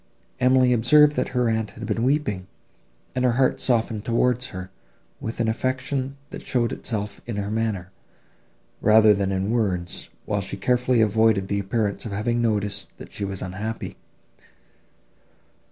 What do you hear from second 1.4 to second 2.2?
aunt had been